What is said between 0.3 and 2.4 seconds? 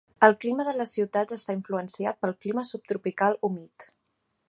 clima de la ciutat està influenciat pel